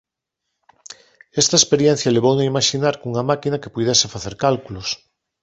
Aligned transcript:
Esta 1.41 1.55
experiencia 1.61 2.13
levouno 2.15 2.41
a 2.41 2.49
imaxinar 2.53 2.95
cunha 3.01 3.23
máquina 3.29 3.61
que 3.61 3.73
puidese 3.75 4.11
facer 4.13 4.33
cálculos. 4.45 4.89